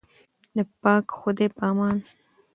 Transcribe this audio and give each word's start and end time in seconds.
د 0.57 0.59
پاک 0.81 1.05
خدای 1.19 1.47
په 1.55 1.63
امان. 1.71 1.97